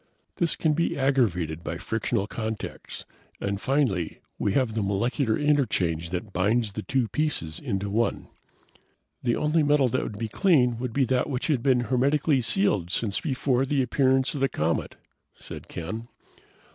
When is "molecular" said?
4.81-5.37